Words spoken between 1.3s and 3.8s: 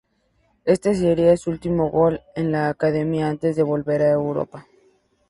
su último gol en "La Academia" antes de